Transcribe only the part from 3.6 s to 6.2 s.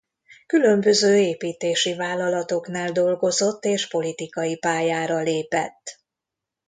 és politikai pályára lépett.